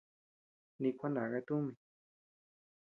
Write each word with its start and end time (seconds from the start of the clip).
Nikua 0.81 1.07
naka 1.09 1.39
tumi. 1.47 1.73